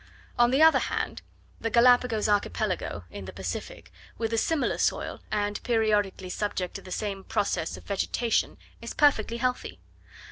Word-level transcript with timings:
On 0.39 0.49
the 0.49 0.63
other 0.63 0.79
hand, 0.79 1.21
the 1.59 1.69
Galapagos 1.69 2.27
Archipelago, 2.27 3.03
in 3.11 3.25
the 3.25 3.31
Pacific, 3.31 3.91
with 4.17 4.33
a 4.33 4.37
similar 4.39 4.79
soil, 4.79 5.21
and 5.29 5.61
periodically 5.61 6.31
subject 6.31 6.73
to 6.73 6.81
the 6.81 6.91
same 6.91 7.23
process 7.23 7.77
of 7.77 7.83
vegetation, 7.83 8.57
is 8.81 8.95
perfectly 8.95 9.37
healthy. 9.37 9.79